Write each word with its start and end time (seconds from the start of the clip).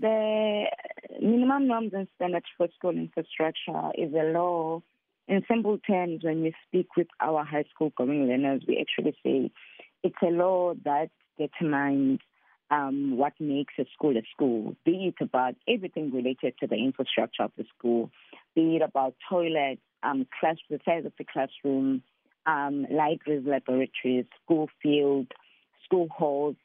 the 0.00 0.64
minimum 1.20 1.66
norms 1.66 1.92
and 1.94 2.08
standards 2.16 2.46
for 2.56 2.68
school 2.76 2.90
infrastructure 2.90 3.90
is 3.96 4.12
a 4.14 4.32
law. 4.32 4.82
In 5.26 5.44
simple 5.46 5.78
terms, 5.78 6.24
when 6.24 6.42
we 6.42 6.54
speak 6.66 6.96
with 6.96 7.08
our 7.20 7.44
high 7.44 7.64
school 7.74 7.92
going 7.96 8.26
learners, 8.26 8.62
we 8.66 8.78
actually 8.78 9.14
say 9.22 9.50
it's 10.02 10.16
a 10.22 10.30
law 10.30 10.74
that 10.84 11.10
determines 11.38 12.20
um, 12.70 13.16
what 13.16 13.32
makes 13.40 13.74
a 13.78 13.84
school 13.94 14.16
a 14.16 14.22
school, 14.32 14.76
be 14.84 15.12
it 15.12 15.22
about 15.22 15.54
everything 15.66 16.12
related 16.12 16.54
to 16.60 16.66
the 16.66 16.76
infrastructure 16.76 17.42
of 17.42 17.52
the 17.56 17.64
school, 17.76 18.10
be 18.54 18.76
it 18.76 18.82
about 18.82 19.14
toilets, 19.28 19.80
um, 20.02 20.26
class, 20.38 20.56
the 20.68 20.78
size 20.84 21.04
of 21.06 21.12
the 21.18 21.24
classroom, 21.24 22.02
um, 22.46 22.86
libraries, 22.90 23.44
laboratories, 23.46 24.26
school 24.44 24.68
field, 24.82 25.32
school 25.84 26.08
halls, 26.10 26.56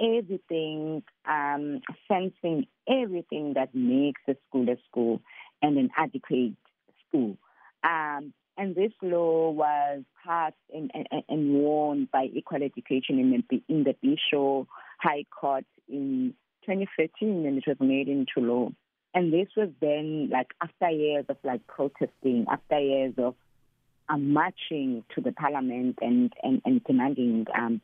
everything, 0.00 1.02
um, 1.28 1.80
fencing 2.06 2.66
everything 2.88 3.54
that 3.54 3.74
makes 3.74 4.20
a 4.28 4.36
school 4.48 4.68
a 4.68 4.76
school 4.88 5.20
and 5.62 5.76
an 5.78 5.90
adequate 5.96 6.54
school. 7.06 7.36
Um, 7.84 8.32
and 8.56 8.74
this 8.74 8.92
law 9.02 9.50
was 9.50 10.02
passed 10.24 10.54
and, 10.74 10.90
and, 10.92 11.22
and 11.28 11.54
by 12.10 12.28
Equal 12.32 12.62
Education 12.62 13.18
in 13.20 13.44
the, 13.48 13.62
in 13.68 13.84
the 13.84 13.94
High 14.98 15.24
Court 15.30 15.64
in 15.88 16.34
2013, 16.66 17.46
and 17.46 17.58
it 17.58 17.64
was 17.66 17.76
made 17.80 18.08
into 18.08 18.40
law. 18.40 18.70
And 19.14 19.32
this 19.32 19.48
was 19.56 19.70
then 19.80 20.28
like 20.30 20.48
after 20.60 20.90
years 20.90 21.24
of 21.28 21.36
like 21.44 21.66
protesting, 21.66 22.46
after 22.50 22.78
years 22.78 23.14
of 23.16 23.36
um, 24.08 24.32
marching 24.32 25.04
to 25.14 25.20
the 25.20 25.32
parliament 25.32 25.98
and, 26.02 26.32
and, 26.42 26.60
and 26.64 26.82
demanding 26.84 27.46
um, 27.56 27.80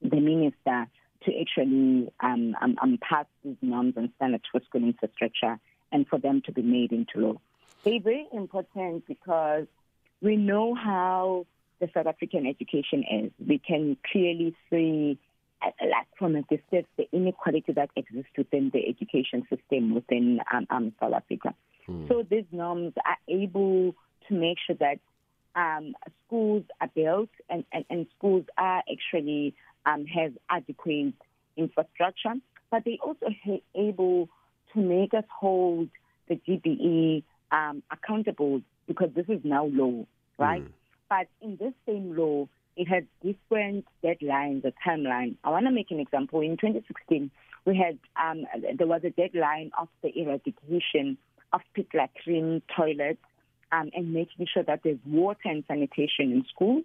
the 0.00 0.20
minister 0.20 0.86
to 1.26 1.40
actually 1.40 2.08
um, 2.20 2.56
um, 2.60 2.76
um, 2.80 2.98
pass 3.02 3.26
these 3.44 3.56
norms 3.60 3.94
and 3.96 4.10
standards 4.16 4.44
for 4.50 4.60
school 4.68 4.82
infrastructure 4.82 5.58
and 5.92 6.06
for 6.08 6.18
them 6.18 6.42
to 6.46 6.52
be 6.52 6.62
made 6.62 6.92
into 6.92 7.18
law. 7.18 7.34
They're 7.84 8.00
very 8.00 8.26
important 8.32 9.06
because 9.06 9.66
we 10.22 10.36
know 10.36 10.74
how 10.74 11.46
the 11.80 11.88
South 11.92 12.06
African 12.06 12.46
education 12.46 13.04
is. 13.10 13.32
We 13.46 13.58
can 13.58 13.96
clearly 14.10 14.56
see, 14.70 15.18
uh, 15.62 15.70
like 15.80 16.06
from 16.18 16.36
a 16.36 16.42
distance, 16.42 16.86
the 16.96 17.08
inequality 17.12 17.72
that 17.72 17.90
exists 17.96 18.32
within 18.36 18.70
the 18.72 18.88
education 18.88 19.46
system 19.50 19.94
within 19.94 20.40
um, 20.52 20.66
um, 20.70 20.92
South 21.00 21.12
Africa. 21.12 21.54
Hmm. 21.86 22.06
So 22.08 22.24
these 22.28 22.46
norms 22.50 22.94
are 23.04 23.18
able 23.28 23.94
to 24.28 24.34
make 24.34 24.58
sure 24.66 24.76
that 24.80 24.98
um, 25.54 25.94
schools 26.26 26.64
are 26.80 26.90
built 26.94 27.30
and, 27.48 27.64
and, 27.72 27.84
and 27.88 28.06
schools 28.16 28.44
are 28.58 28.82
actually 28.90 29.54
um, 29.86 30.04
have 30.06 30.32
adequate 30.50 31.14
infrastructure, 31.56 32.34
but 32.70 32.84
they 32.84 32.98
also 33.02 33.26
ha- 33.44 33.62
able 33.74 34.28
to 34.74 34.80
make 34.80 35.14
us 35.14 35.24
hold 35.40 35.88
the 36.28 36.34
DBE 36.46 37.22
um, 37.52 37.82
accountable 37.90 38.60
because 38.86 39.10
this 39.14 39.26
is 39.28 39.40
now 39.44 39.66
law, 39.66 40.04
right? 40.38 40.62
Mm. 40.62 40.72
But 41.08 41.28
in 41.40 41.56
this 41.56 41.72
same 41.86 42.16
law, 42.16 42.48
it 42.76 42.88
had 42.88 43.06
different 43.22 43.86
deadlines, 44.04 44.64
a 44.64 44.72
timeline. 44.86 45.36
I 45.44 45.50
want 45.50 45.66
to 45.66 45.72
make 45.72 45.90
an 45.90 46.00
example. 46.00 46.40
In 46.40 46.56
2016, 46.56 47.30
we 47.64 47.76
had 47.76 47.98
um, 48.22 48.44
there 48.76 48.86
was 48.86 49.02
a 49.04 49.10
deadline 49.10 49.70
of 49.78 49.88
the 50.02 50.12
eradication 50.18 51.16
of 51.52 51.60
pit 51.74 51.86
latrine 51.94 52.60
toilets 52.76 53.22
um, 53.72 53.90
and 53.94 54.12
making 54.12 54.46
sure 54.52 54.62
that 54.64 54.80
there's 54.84 54.98
water 55.06 55.40
and 55.46 55.64
sanitation 55.66 56.32
in 56.32 56.44
schools. 56.52 56.84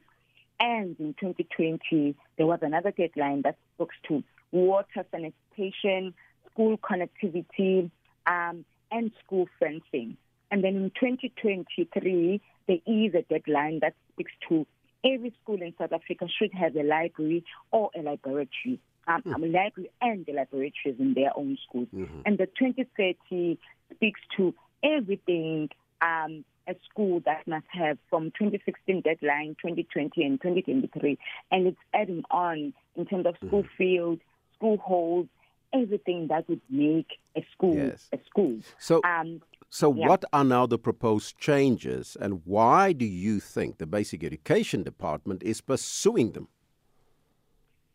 And 0.62 0.96
in 1.00 1.16
2020, 1.20 2.16
there 2.38 2.46
was 2.46 2.60
another 2.62 2.92
deadline 2.92 3.42
that 3.42 3.58
spoke 3.74 3.90
to 4.08 4.24
water 4.52 5.04
sanitation, 5.10 6.14
school 6.52 6.78
connectivity, 6.78 7.90
um, 8.28 8.64
and 8.92 9.12
school 9.26 9.48
fencing. 9.60 10.18
And 10.52 10.64
then 10.64 10.76
in 10.76 10.92
2023, 11.00 12.42
there 12.68 12.78
is 12.86 13.16
a 13.16 13.24
deadline 13.24 13.80
that 13.82 13.96
speaks 14.14 14.34
to 14.50 14.68
every 15.04 15.34
school 15.42 15.60
in 15.62 15.74
South 15.80 15.94
Africa 15.94 16.28
should 16.28 16.54
have 16.54 16.76
a 16.76 16.84
library 16.84 17.44
or 17.72 17.90
a 17.96 18.02
laboratory. 18.04 18.80
Um, 19.08 19.24
mm. 19.24 19.34
a 19.34 19.48
library 19.48 19.90
and 20.00 20.24
the 20.28 20.34
laboratories 20.34 21.00
in 21.00 21.16
their 21.16 21.36
own 21.36 21.58
schools. 21.68 21.88
Mm-hmm. 21.96 22.22
And 22.24 22.38
the 22.38 22.46
2030 22.46 23.58
speaks 23.96 24.22
to 24.38 24.54
everything 24.84 25.70
um, 26.02 26.46
a 26.68 26.76
school 26.90 27.22
that 27.26 27.48
must 27.48 27.66
have 27.72 27.98
from 28.10 28.32
2016 28.32 29.02
deadline, 29.02 29.56
2020 29.62 30.24
and 30.24 30.42
2023, 30.42 31.18
and 31.52 31.68
it's 31.68 31.78
adding 31.94 32.24
on 32.32 32.74
in 32.96 33.06
terms 33.06 33.26
of 33.26 33.36
school 33.46 33.64
mm-hmm. 33.64 33.78
field, 33.78 34.20
school 34.56 34.78
halls, 34.78 35.28
everything 35.74 36.28
that 36.28 36.48
would 36.50 36.62
make 36.70 37.08
a 37.36 37.46
school 37.52 37.76
yes. 37.76 38.10
a 38.14 38.20
school. 38.30 38.60
So, 38.78 39.02
um, 39.04 39.42
so 39.70 39.94
yeah. 39.94 40.08
what 40.08 40.26
are 40.34 40.44
now 40.44 40.66
the 40.66 40.78
proposed 40.78 41.38
changes, 41.38 42.18
and 42.20 42.42
why 42.46 42.94
do 42.94 43.06
you 43.06 43.40
think 43.40 43.78
the 43.78 43.86
Basic 43.86 44.24
Education 44.24 44.84
Department 44.84 45.44
is 45.44 45.62
pursuing 45.62 46.34
them? 46.34 46.48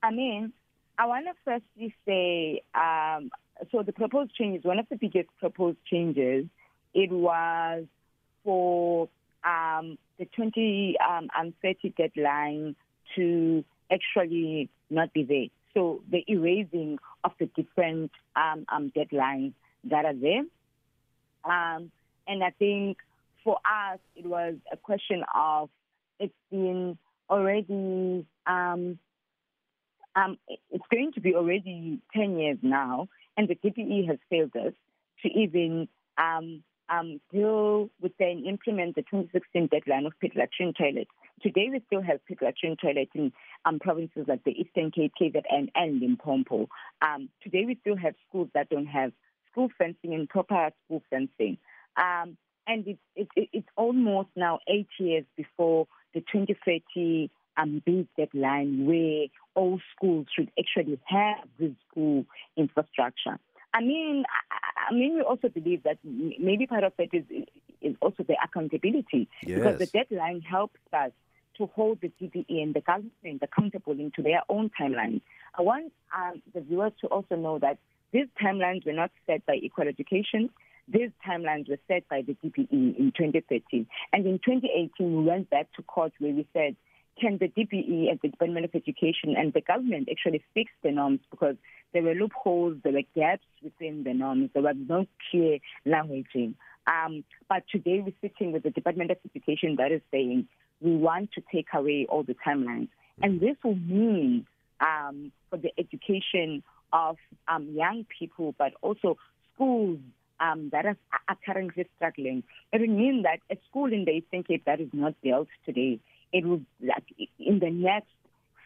I 0.02 0.10
mean, 0.10 0.52
I 0.98 1.06
want 1.06 1.26
to 1.26 1.32
firstly 1.44 1.94
say, 2.06 2.62
um, 2.74 3.30
so 3.70 3.82
the 3.82 3.92
proposed 3.92 4.34
changes, 4.34 4.64
one 4.64 4.78
of 4.78 4.86
the 4.88 4.96
biggest 4.96 5.28
proposed 5.38 5.78
changes, 5.84 6.46
it 6.94 7.10
was 7.10 7.84
for 8.46 9.08
um, 9.44 9.98
the 10.18 10.24
2030 10.36 10.96
um, 11.36 11.52
deadline 11.98 12.76
to 13.16 13.64
actually 13.92 14.70
not 14.88 15.12
be 15.12 15.24
there. 15.24 15.46
So 15.74 16.00
the 16.10 16.24
erasing 16.26 16.98
of 17.24 17.32
the 17.38 17.46
different 17.46 18.12
um, 18.34 18.64
um, 18.70 18.92
deadlines 18.96 19.52
that 19.84 20.04
are 20.06 20.14
there. 20.14 20.44
Um, 21.44 21.90
and 22.26 22.42
I 22.42 22.50
think 22.58 22.98
for 23.44 23.56
us, 23.56 23.98
it 24.14 24.24
was 24.24 24.54
a 24.72 24.76
question 24.76 25.22
of 25.34 25.68
it's 26.18 26.32
been 26.50 26.96
already, 27.28 28.24
um, 28.46 28.98
it's 30.70 30.84
going 30.90 31.12
to 31.12 31.20
be 31.20 31.34
already 31.34 32.00
10 32.14 32.38
years 32.38 32.58
now, 32.62 33.08
and 33.36 33.48
the 33.48 33.54
DBE 33.54 34.08
has 34.08 34.18
failed 34.30 34.56
us 34.56 34.72
to 35.22 35.28
even 35.28 35.88
um, 36.16 36.62
um, 36.88 37.20
deal 37.32 37.90
with 38.00 38.12
and 38.18 38.46
implement 38.46 38.94
the 38.94 39.02
2016 39.02 39.68
deadline 39.68 40.06
of 40.06 40.12
pit 40.20 40.32
latrine 40.36 40.72
toilets. 40.74 41.10
Today, 41.42 41.68
we 41.70 41.82
still 41.86 42.02
have 42.02 42.24
pit 42.26 42.38
latrine 42.40 42.76
toilets 42.80 43.10
in 43.14 43.32
um, 43.64 43.78
provinces 43.78 44.26
like 44.28 44.44
the 44.44 44.52
Eastern 44.52 44.90
Cape, 44.90 45.12
KZN, 45.20 45.70
and 45.74 46.00
Limpopo. 46.00 46.68
Um, 47.02 47.28
today, 47.42 47.64
we 47.66 47.78
still 47.80 47.96
have 47.96 48.14
schools 48.28 48.48
that 48.54 48.68
don't 48.70 48.86
have 48.86 49.12
school 49.50 49.68
fencing 49.78 50.14
and 50.14 50.28
proper 50.28 50.70
school 50.84 51.02
fencing. 51.10 51.58
Um, 51.96 52.36
and 52.66 52.86
it's, 52.86 53.30
it, 53.36 53.48
it's 53.52 53.68
almost 53.76 54.28
now 54.36 54.60
eight 54.68 54.88
years 54.98 55.24
before 55.36 55.86
the 56.14 56.20
2030 56.20 57.30
um, 57.56 57.82
big 57.84 58.06
deadline 58.16 58.86
where 58.86 59.26
all 59.54 59.80
schools 59.94 60.26
should 60.34 60.50
actually 60.58 60.98
have 61.06 61.48
this 61.58 61.72
school 61.90 62.26
infrastructure. 62.56 63.38
I 63.76 63.80
mean, 63.82 64.24
I 64.88 64.94
mean, 64.94 65.16
we 65.16 65.20
also 65.20 65.48
believe 65.48 65.82
that 65.82 65.98
maybe 66.02 66.66
part 66.66 66.84
of 66.84 66.92
it 66.98 67.10
is 67.12 67.24
is 67.82 67.94
also 68.00 68.22
the 68.22 68.36
accountability 68.42 69.28
yes. 69.42 69.58
because 69.58 69.78
the 69.78 69.86
deadline 69.86 70.40
helps 70.40 70.80
us 70.92 71.12
to 71.58 71.66
hold 71.66 72.00
the 72.00 72.10
DBE 72.20 72.62
and 72.62 72.74
the 72.74 72.80
government 72.80 73.42
accountable 73.42 73.92
into 73.92 74.22
their 74.22 74.40
own 74.48 74.70
timelines. 74.80 75.20
I 75.58 75.62
want 75.62 75.92
um, 76.16 76.42
the 76.54 76.62
viewers 76.62 76.92
to 77.02 77.06
also 77.08 77.36
know 77.36 77.58
that 77.58 77.78
these 78.12 78.26
timelines 78.42 78.86
were 78.86 78.92
not 78.92 79.10
set 79.26 79.44
by 79.46 79.54
Equal 79.54 79.88
Education. 79.88 80.50
These 80.88 81.10
timelines 81.26 81.68
were 81.68 81.78
set 81.86 82.08
by 82.08 82.22
the 82.22 82.34
DBE 82.42 82.70
in 82.70 83.12
2013. 83.16 83.86
And 84.12 84.26
in 84.26 84.38
2018, 84.38 85.16
we 85.16 85.22
went 85.22 85.50
back 85.50 85.68
to 85.76 85.82
court 85.82 86.12
where 86.18 86.32
we 86.32 86.46
said 86.52 86.76
can 87.20 87.38
the 87.38 87.48
DBE 87.48 88.10
and 88.10 88.20
the 88.22 88.28
Department 88.28 88.64
of 88.64 88.74
Education 88.74 89.34
and 89.36 89.52
the 89.52 89.60
government 89.60 90.08
actually 90.10 90.44
fix 90.54 90.70
the 90.82 90.90
norms 90.90 91.20
because 91.30 91.56
there 91.92 92.02
were 92.02 92.14
loopholes, 92.14 92.76
there 92.82 92.92
were 92.92 93.02
gaps 93.14 93.44
within 93.62 94.04
the 94.04 94.12
norms, 94.12 94.50
there 94.52 94.62
was 94.62 94.76
no 94.88 95.06
clear 95.30 95.58
languaging. 95.86 96.54
Um, 96.86 97.24
but 97.48 97.64
today 97.70 98.02
we're 98.04 98.12
sitting 98.20 98.52
with 98.52 98.62
the 98.62 98.70
Department 98.70 99.10
of 99.10 99.18
Education 99.24 99.76
that 99.76 99.92
is 99.92 100.02
saying 100.10 100.46
we 100.80 100.94
want 100.96 101.32
to 101.32 101.42
take 101.52 101.68
away 101.72 102.06
all 102.08 102.22
the 102.22 102.36
timelines. 102.46 102.88
And 103.22 103.40
this 103.40 103.56
will 103.64 103.76
mean 103.76 104.46
um, 104.80 105.32
for 105.48 105.56
the 105.56 105.70
education 105.78 106.62
of 106.92 107.16
um, 107.48 107.70
young 107.74 108.04
people, 108.18 108.54
but 108.58 108.72
also 108.82 109.16
schools 109.54 109.98
um, 110.38 110.68
that 110.70 110.84
are, 110.84 110.96
are 111.28 111.38
currently 111.44 111.88
struggling. 111.96 112.42
It 112.72 112.82
will 112.82 112.94
mean 112.94 113.22
that 113.22 113.40
a 113.50 113.58
school 113.68 113.92
in 113.92 114.04
the 114.04 114.12
Eastern 114.12 114.42
Cape 114.42 114.64
that 114.66 114.80
is 114.80 114.90
not 114.92 115.14
built 115.22 115.48
today 115.64 115.98
it 116.32 116.44
will 116.44 116.62
like 116.80 117.04
in 117.38 117.58
the 117.58 117.70
next 117.70 118.08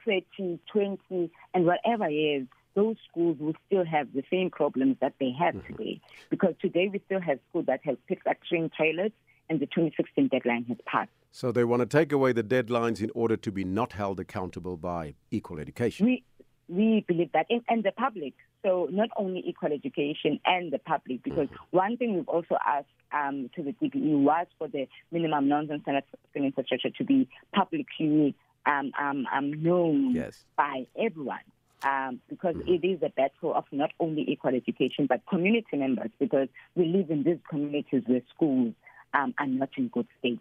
30, 0.04 0.58
20, 0.72 1.30
and 1.54 1.66
whatever 1.66 2.08
years, 2.08 2.46
those 2.74 2.96
schools 3.10 3.36
will 3.38 3.54
still 3.66 3.84
have 3.84 4.12
the 4.14 4.22
same 4.30 4.50
problems 4.50 4.96
that 5.00 5.14
they 5.20 5.32
have 5.38 5.54
mm-hmm. 5.54 5.74
today. 5.74 6.00
Because 6.30 6.54
today 6.60 6.88
we 6.92 7.00
still 7.06 7.20
have 7.20 7.38
schools 7.50 7.66
that 7.66 7.80
have 7.84 7.96
pit 8.06 8.18
latrine 8.26 8.70
toilets 8.76 9.14
and 9.48 9.60
the 9.60 9.66
2016 9.66 10.28
deadline 10.28 10.64
has 10.64 10.78
passed. 10.86 11.10
So 11.32 11.52
they 11.52 11.64
want 11.64 11.80
to 11.80 11.86
take 11.86 12.12
away 12.12 12.32
the 12.32 12.42
deadlines 12.42 13.00
in 13.02 13.10
order 13.14 13.36
to 13.36 13.52
be 13.52 13.64
not 13.64 13.92
held 13.92 14.18
accountable 14.20 14.76
by 14.76 15.14
equal 15.30 15.58
education. 15.58 16.06
We, 16.06 16.24
we 16.70 17.04
believe 17.06 17.32
that, 17.32 17.46
and, 17.50 17.62
and 17.68 17.82
the 17.82 17.92
public. 17.92 18.34
So 18.62 18.88
not 18.90 19.10
only 19.16 19.42
equal 19.46 19.72
education 19.72 20.40
and 20.44 20.72
the 20.72 20.78
public, 20.78 21.22
because 21.22 21.48
mm-hmm. 21.48 21.76
one 21.76 21.96
thing 21.96 22.14
we've 22.14 22.28
also 22.28 22.56
asked 22.64 22.86
um, 23.12 23.50
to 23.56 23.62
the 23.62 23.72
DBE 23.72 24.22
was 24.22 24.46
for 24.58 24.68
the 24.68 24.86
minimum 25.10 25.48
norms 25.48 25.70
and 25.70 25.82
standards 25.82 26.06
for 26.32 26.38
infrastructure 26.38 26.90
to 26.90 27.04
be 27.04 27.28
publicly 27.54 28.34
um, 28.66 28.92
um, 29.00 29.26
um, 29.34 29.62
known 29.62 30.14
yes. 30.14 30.44
by 30.56 30.86
everyone. 30.98 31.38
Um, 31.82 32.20
because 32.28 32.56
mm-hmm. 32.56 32.74
it 32.74 32.86
is 32.86 33.02
a 33.02 33.08
battle 33.08 33.54
of 33.54 33.64
not 33.72 33.90
only 33.98 34.22
equal 34.28 34.54
education 34.54 35.06
but 35.06 35.22
community 35.26 35.78
members 35.78 36.10
because 36.18 36.48
we 36.74 36.84
live 36.84 37.10
in 37.10 37.22
these 37.22 37.38
communities 37.48 38.02
where 38.04 38.20
schools 38.34 38.74
um, 39.14 39.32
are 39.38 39.46
not 39.46 39.70
in 39.78 39.88
good 39.88 40.06
state. 40.18 40.40